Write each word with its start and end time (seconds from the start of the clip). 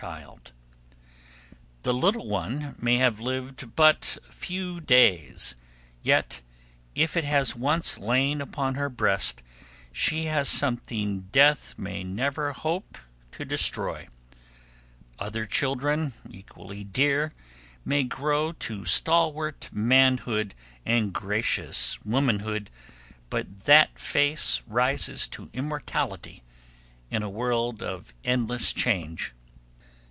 [Sidenote: 0.01 0.51
The 0.63 0.63
Child 0.63 0.65
Upon 0.65 1.03
Her 1.45 1.51
Breast] 1.51 1.83
The 1.83 1.93
little 1.93 2.27
one 2.27 2.75
may 2.79 2.97
have 2.97 3.19
lived 3.19 3.75
but 3.75 4.17
a 4.27 4.31
few 4.31 4.81
days, 4.81 5.55
yet, 6.01 6.41
if 6.95 7.15
it 7.15 7.23
has 7.23 7.55
once 7.55 7.99
lain 7.99 8.41
upon 8.41 8.73
her 8.73 8.89
breast, 8.89 9.43
she 9.91 10.25
has 10.25 10.49
something 10.49 11.27
Death 11.31 11.77
may 11.77 12.03
never 12.03 12.51
hope 12.51 12.97
to 13.33 13.45
destroy. 13.45 14.07
Other 15.19 15.45
children, 15.45 16.13
equally 16.27 16.83
dear, 16.83 17.33
may 17.85 18.03
grow 18.03 18.53
to 18.53 18.83
stalwart 18.83 19.69
manhood 19.71 20.55
and 20.83 21.13
gracious 21.13 22.01
womanhood, 22.03 22.71
but 23.29 23.65
that 23.65 23.99
face 23.99 24.63
rises 24.65 25.27
to 25.27 25.51
immortality 25.53 26.41
in 27.11 27.21
a 27.21 27.29
world 27.29 27.83
of 27.83 28.15
endless 28.23 28.73
change. 28.73 29.35